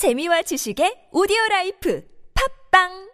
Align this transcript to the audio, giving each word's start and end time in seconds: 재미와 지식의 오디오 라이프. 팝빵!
재미와 0.00 0.40
지식의 0.48 1.12
오디오 1.12 1.36
라이프. 1.50 2.00
팝빵! 2.32 3.09